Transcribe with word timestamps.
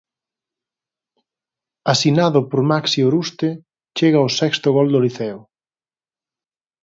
Asinado 1.93 2.39
por 2.49 2.61
Maxi 2.69 2.99
Oruste, 3.09 3.49
chega 3.97 4.27
o 4.27 4.33
sexto 4.39 4.67
gol 4.75 4.87
do 4.93 5.03
Liceo. 5.05 5.39